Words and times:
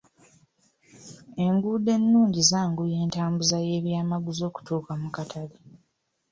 Enguudo 1.45 1.89
ennungi 1.97 2.41
zaanguya 2.49 2.97
entambuza 3.05 3.57
y'ebyamaguzi 3.67 4.41
okutuuka 4.49 4.91
mu 5.01 5.09
katale. 5.15 5.55